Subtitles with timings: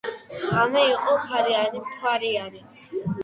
[0.51, 2.65] ღამე იყო ქარიანი, მთვარიანი